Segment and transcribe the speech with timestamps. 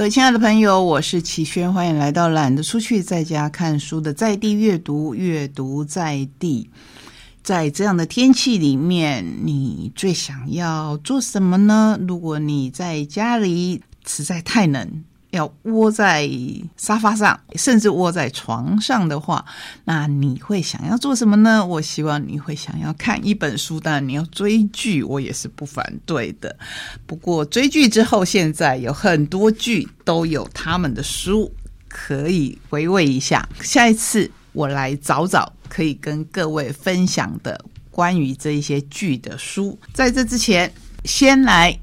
[0.00, 6.70] 各位亲爱的朋友，我是齐轩，欢迎来到懒得出去在家看书的在地阅读，阅读在地。
[7.42, 11.98] 在这样的天气里面，你最想要做什么呢？
[12.08, 16.28] 如果你在家里实在太冷，要窝在
[16.76, 19.44] 沙发上，甚至窝在床上的话，
[19.84, 21.64] 那你会想要做什么呢？
[21.64, 26.56] 我希望你会想要看一本书，当然你要追剧，我也是不反对的。
[27.06, 31.52] 不过追剧之后，现在有很多剧都有他们的书
[31.88, 33.48] 可以回味一下。
[33.60, 39.78] 下一次我来找找可以跟各位分享的关于这一些剧的书。
[39.92, 40.72] 在这之前，
[41.04, 41.78] 先来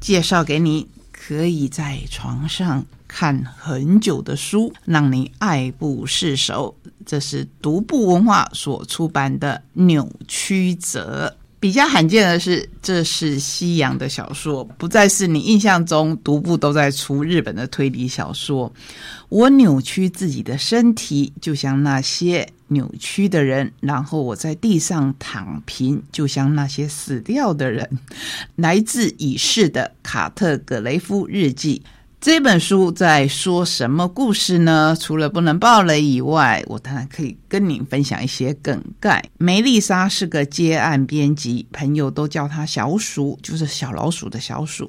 [0.00, 0.86] 介绍给你。
[1.24, 2.84] 可以在床上
[3.14, 6.74] 看很久的书，让你爱不释手。
[7.04, 11.30] 这是独步文化所出版的《扭曲者》。
[11.60, 18.72] 比较罕见的是，这是西洋的小说，不再是你印象中独步都在出日本的推理小说。
[19.28, 27.88] 我扭曲自己的身体，就像那些扭曲的人；然后我在地上躺平，就像那些死掉的人。
[28.56, 31.82] 来自已逝的卡特·格雷夫日记。
[32.22, 34.96] 这本书在说什么故事呢？
[35.00, 39.20] 除了不能爆雷以外，我当然可以跟您分享一些梗概。
[39.38, 44.88] 梅丽莎是个接案编辑，朋友都叫她小鼠，就是小老鼠的小鼠。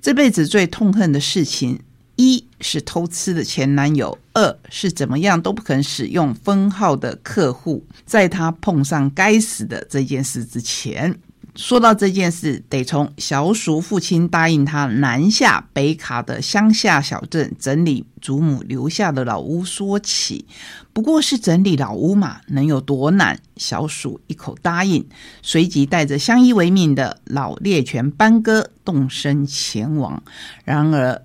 [0.00, 1.80] 这辈子最痛恨的事情，
[2.14, 7.84] 一是偷吃的前男友，二是怎么样都不肯使用分号的客户。
[8.06, 11.18] 在她碰上该死的这件事之前。
[11.58, 20.46] 说到这件事，得从小鼠父亲答应他南下北卡的乡下小镇整理祖母留下的老屋说起。
[20.92, 23.36] 不过是整理老屋嘛，能有多难？
[23.56, 25.04] 小鼠一口答应，
[25.42, 30.22] 随即带着相依为命的老猎犬班哥动身前往。
[30.64, 31.20] 然而，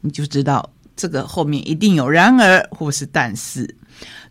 [0.00, 3.76] 你就知道这个后面一定有然而或是但是，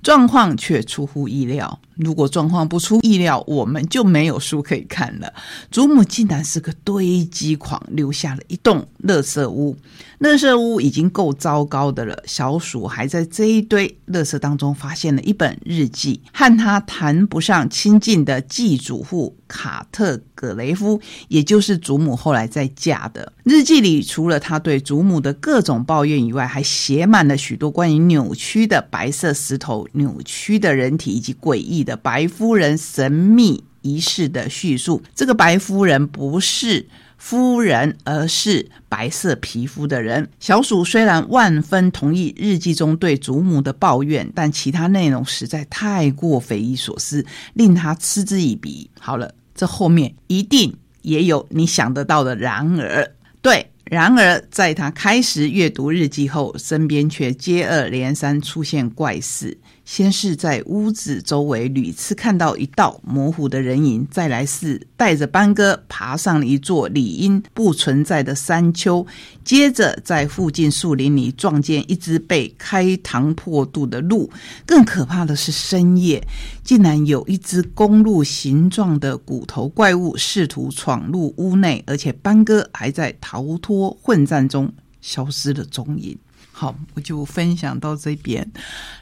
[0.04, 1.80] 状况却出乎意料。
[1.96, 5.32] 如果状况不出意料，我们就没有书可以看了。
[5.70, 9.78] 祖母竟然是个堆积狂，留下了一栋垃圾屋。
[10.20, 31.84] 垃圾屋已经够糟糕的了，小鼠还在这一堆垃圾当中发现了一本日记，和他谈不上亲近的继祖父卡特·葛雷夫，也就是祖母后来再嫁的日记里，除了他对祖母的各种抱怨以外，还写满了许多关于扭曲的白色石头、扭曲的人体以及诡异。
[31.84, 36.88] 的白夫人神秘仪式的叙述，这个白夫人不是
[37.18, 40.30] 夫人，而是白色皮肤的人。
[40.40, 48.90] 小鼠虽然万分同意日记中对祖母的抱怨，但其他内容实在太过匪夷所思，令他嗤之以鼻。
[49.00, 52.36] 好了，这后面一定也有你想得到的。
[52.38, 59.58] 然而，对，然而在他开始阅读日记后，身边却接二连三出现怪事。
[59.86, 69.06] 先是在屋子周围屡次看到一道模糊的人影，再来是带着班哥爬上了一座理应不存在的山丘，
[69.44, 74.32] 接着在附近树林里撞见一只被开膛破肚的鹿。
[74.66, 76.26] 更可怕的是，深夜
[76.64, 86.18] 竟然有一只公鹿形状的骨头怪物试图闯入屋内，而且班哥还在逃脱混战中消失了踪影。
[86.54, 88.50] 好，我就分享到这边。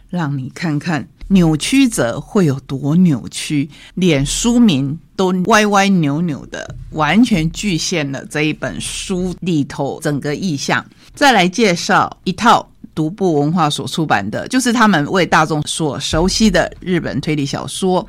[0.10, 10.86] 让你看看扭曲者会有多扭曲，连书名都歪歪扭扭的，完全局限了这一本书里头整个意象。
[11.14, 18.06] 再来介绍一套独步文化所出版的，就是他们为大众所熟悉的日本推理小说《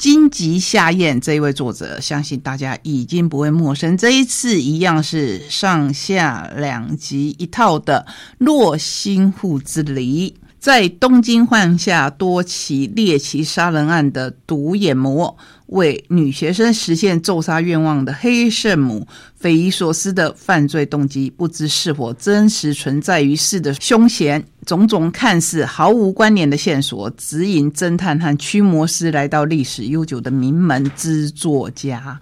[0.00, 1.14] 荆棘下咽》。
[1.22, 3.98] 这一位作者，相信大家已经不会陌生。
[3.98, 8.06] 这一次一样是上下两集一套的
[8.38, 10.30] 《洛星护之离》。
[10.60, 15.34] 在东京犯下多起猎奇杀人案的独眼魔，
[15.68, 32.20] 为女学生实现咒杀愿望的黑圣母，匪夷所思的犯罪动机，不知是否真实存在于世的凶嫌，种种看似毫无关联的线索，指引侦探和驱魔师来到历史悠久的名门之作家。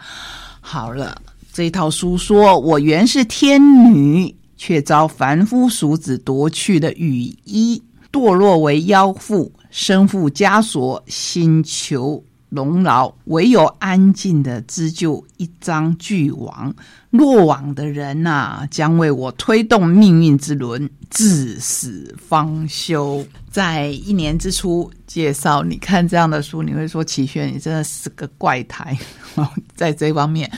[0.60, 1.20] 好了，
[1.52, 3.60] 这套书说我原是天
[3.92, 7.82] 女，却遭凡夫俗子夺去的羽衣。
[8.10, 16.74] 堕落为妖妇，身负枷锁，心求荣劳，唯有安静的织就一张巨网。
[17.10, 23.24] 落网的人呐，将为我推动命运之轮，至死方休。
[23.50, 28.96] 在一年之初介绍，你看这样的书，你会说齐轩，你真的是个怪胎。
[29.74, 30.50] 在这方面，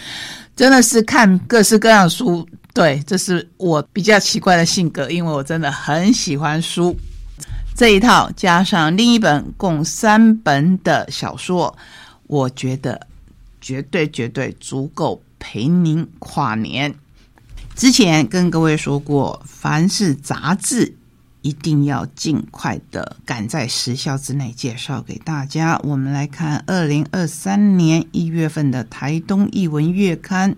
[0.57, 2.47] 真的是看各式各样书。
[2.73, 6.97] 对，这是我比较奇怪的性格，因为我真的很喜欢书。
[7.81, 11.75] 这一套加上另一本共三本的小说，
[12.27, 13.07] 我觉得
[13.59, 16.95] 绝对绝对足够陪您跨年。
[17.75, 20.95] 之前跟各位说过，凡是杂志
[21.41, 25.81] 一定要尽快的赶在时效之内介绍给大家。
[25.83, 30.55] 我们来看二零二三年一月份的台东译文月刊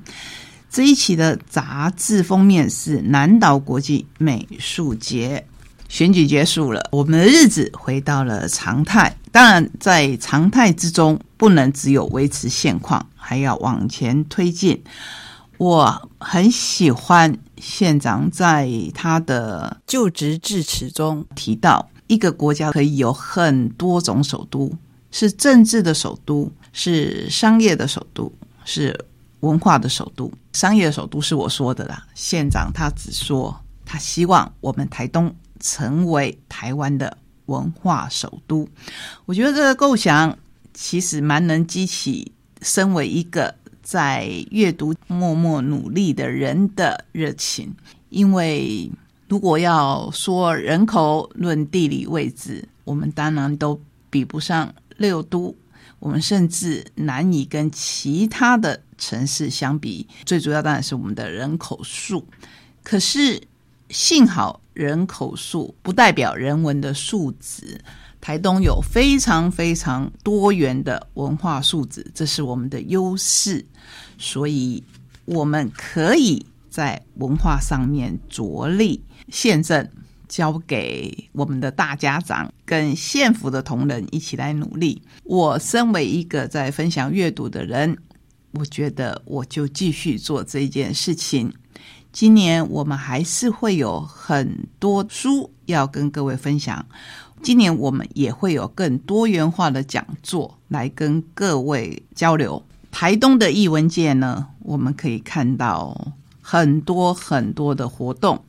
[0.68, 5.46] 这一期的杂志封面是南岛国际美术节。
[5.92, 9.14] 选举结束了，我们的日子回到了常态。
[9.30, 14.82] 当然，在常态之中，不能只有维持现况，还要往前推进。
[15.58, 24.72] 我很喜欢县长在他的就职致辞中提到，一个国家可以有很多种首都，
[25.10, 28.32] 是政治的首都，是商业的首都，
[28.64, 28.98] 是
[29.40, 30.32] 文化的首都。
[30.54, 33.54] 商业的首都是我说的啦，县长他只说
[33.84, 35.30] 他希望我们台东。
[35.60, 37.16] 成为台湾的
[37.46, 38.68] 文化首都，
[39.26, 40.38] 我觉得这个构想
[40.72, 42.32] 其实蛮能激起
[42.62, 47.74] 身为一个在阅读默默努力的人的热情。
[48.10, 48.90] 因为
[49.28, 53.78] 如果要说人口论地理位置，我们当然都
[54.08, 55.54] 比不上六都，
[55.98, 60.06] 我们甚至难以跟其他的城市相比。
[60.24, 62.26] 最主要当然是我们的人口数，
[62.82, 63.42] 可是
[63.90, 64.61] 幸好。
[64.72, 67.80] 人口数不代表人文的素质。
[68.20, 73.66] 台东有非常非常多元的文化素质，这是我们的优势，
[74.16, 74.84] 所以
[75.24, 79.02] 我们可以在文化上面着力。
[79.28, 79.88] 县政
[80.28, 85.02] 交给我们的大家长跟县府的同仁一起来努力。
[85.24, 87.98] 我身为一个在分享阅读的人，
[88.52, 91.52] 我觉得我就继续做这件事情。
[92.12, 96.84] 今年我们还是会有很多书要跟各位分享。
[97.42, 102.62] 今年我们也会有更多元化的讲座来跟各位交流。
[102.90, 106.12] 台东的译文界呢，我们可以看到
[106.42, 108.44] 很多很多的活动。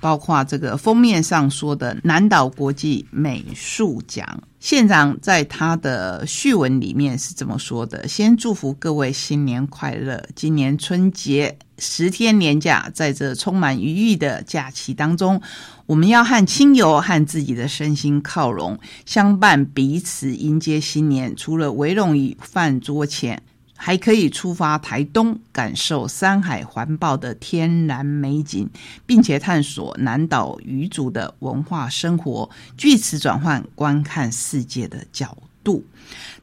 [0.00, 15.40] 包括这个封面上说的南岛国际美术奖，县长在他的序文里面是这么说的：先祝福各位新年快乐，今年春节十天年假，在这充满愉悦的假期当中，
[15.86, 21.36] 我们要和亲友和自己的身心靠拢，相伴彼此迎接新年。
[21.36, 23.42] 除了围拢于饭桌前。
[23.82, 28.68] 还可以出发台东，感受山海环抱的天然美景，
[29.06, 35.34] 并且探索南岛语族的文化生活，据此转换观看世界的角
[35.64, 35.82] 度。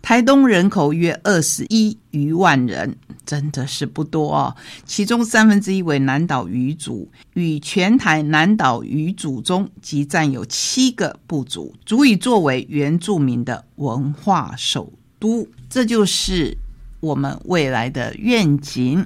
[0.02, 4.56] 台东人口约二十一余万人，真的是不多哦。
[4.86, 15.48] 其中三分之一为南岛语族，与全台南岛语族中即占有七个部族，足以作为原住民的文化首都。
[15.70, 16.58] 这就是。
[17.00, 19.06] 我们未来的愿景，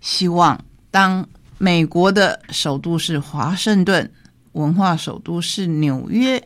[0.00, 0.58] 希望
[0.90, 1.26] 当
[1.58, 4.10] 美国的首都是华盛顿，
[4.52, 6.40] 文化首都是纽约；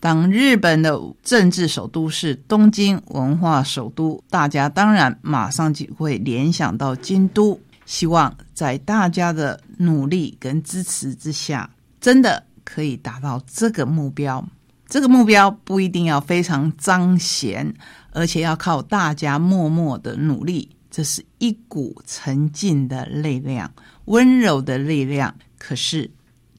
[0.00, 7.60] 当日本的政治首都是东京，文化首都，大家当然马上就会联想到京都。
[7.84, 11.70] 希望在大家的努力跟支持之下，
[12.00, 14.44] 真的可以达到这个目标。
[14.88, 17.74] 这个目标不一定要非常彰显。
[18.12, 23.70] 而且要靠大家默默的努力，这是一股沉静的力量，
[24.06, 25.34] 温柔的力量。
[25.58, 26.10] 可是，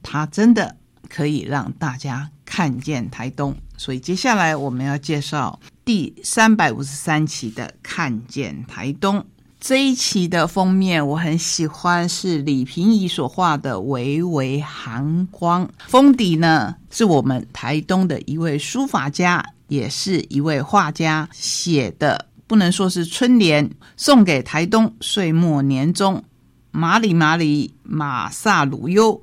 [0.03, 0.77] 它真的
[1.09, 3.55] 可以让大家看见台东。
[3.75, 9.19] 所以，接下来我们要介绍第三百五十三期的《看见台东》
[9.59, 15.69] 这一期的封面，我很喜欢，是李平仪所画的微微寒光。
[15.87, 19.43] 封底呢，是我们台东的一位书法家。
[19.67, 26.23] 也是一位画家写的，不能说是春联，送给台东岁末年终，
[26.71, 29.21] 马里马里马萨鲁优，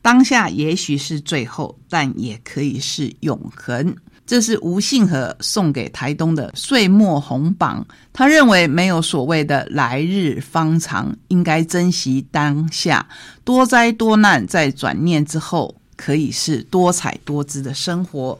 [0.00, 3.94] 当下也许是最后，但也可以是永恒。
[4.26, 7.86] 这是吴信和送给台东的岁末红榜。
[8.12, 13.06] 他认为没有所谓的来日方长，应该珍惜当下，
[13.44, 18.38] 多灾多难在转念之后，可以是多彩多姿的生活。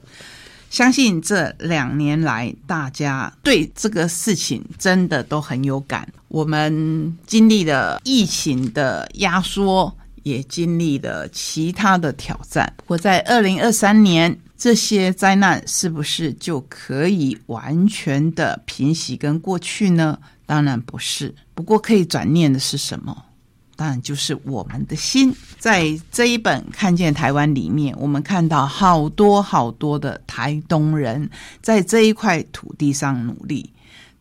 [0.71, 6.09] 相信这两年来，大家对这个事情真的都很有感。
[6.29, 12.73] 我们经历了疫情的压缩，也经历了其他的挑战。
[12.87, 20.17] 我在二零二三年，这些灾难是不是就可以完全的平息跟过去呢？
[20.47, 21.35] 当然不是。
[21.53, 23.25] 不过可以转念的是什么？
[23.75, 25.35] 当然就是我们的心。
[25.59, 31.29] 在这一本《看见台湾》里面，我们看到好多好多的台东人
[31.61, 33.73] 在这一块土地上努力。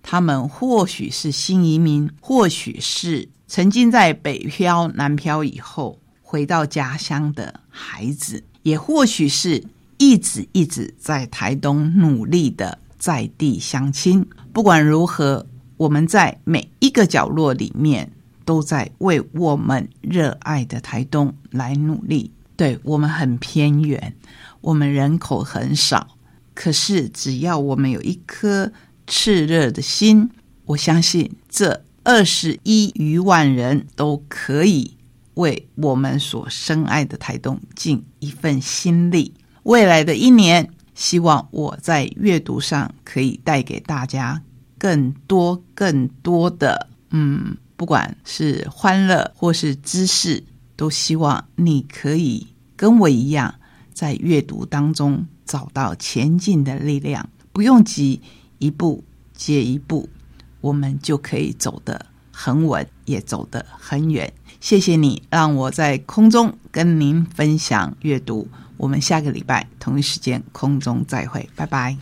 [0.02, 9.64] 他们或许是新移民，或许是曾经在北漂、南漂以后回到家乡的孩子，也或许是
[10.02, 14.26] 一直一直在台东努力的在地乡亲。
[14.52, 15.46] 不管如何，
[15.78, 18.12] 我们在每一个角落里面。
[18.44, 22.32] 都在为我们热爱的台东来努力。
[22.58, 24.16] 对我们很偏远，
[24.62, 26.18] 我们人口很少，
[26.54, 28.74] 可是只要我们有一颗
[29.08, 30.30] 炽热的心，
[30.66, 34.98] 我相信这二十一余万人都可以
[35.36, 39.36] 为我们所深爱的台东尽一份心力。
[39.64, 44.42] 未来的一年，希望我在阅读上可以带给大家
[44.78, 47.58] 更多、更多的嗯。
[47.78, 50.44] 不管是欢乐或是知识，
[50.76, 53.56] 都希望你可以跟我一样，
[53.92, 57.28] 在阅读当中找到前进的力量。
[57.52, 58.22] 不用急，
[58.60, 59.04] 一步
[59.34, 60.08] 接一步，
[60.62, 64.32] 我们就可以走得很稳，也走得很远。
[64.60, 68.48] 谢谢你让我在空中跟您分享阅读。
[68.82, 71.96] 我们下个礼拜同一时间空中再会，拜拜。